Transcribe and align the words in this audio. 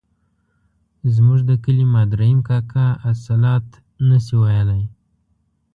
زموږ 1.15 1.39
د 1.49 1.51
کلي 1.63 1.85
ماد 1.93 2.09
رحیم 2.19 2.39
کاکا 2.49 2.85
الصلواة 3.09 3.65
نه 4.09 4.17
شوای 4.27 4.55
ویلای. 4.59 4.83